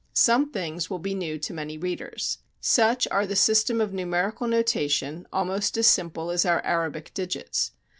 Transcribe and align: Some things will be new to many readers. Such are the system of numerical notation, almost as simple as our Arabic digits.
Some 0.13 0.49
things 0.51 0.89
will 0.89 0.97
be 0.97 1.13
new 1.13 1.37
to 1.37 1.53
many 1.53 1.77
readers. 1.77 2.39
Such 2.59 3.07
are 3.11 3.27
the 3.27 3.35
system 3.35 3.79
of 3.79 3.93
numerical 3.93 4.47
notation, 4.47 5.27
almost 5.31 5.77
as 5.77 5.85
simple 5.85 6.31
as 6.31 6.43
our 6.43 6.59
Arabic 6.65 7.13
digits. 7.13 7.73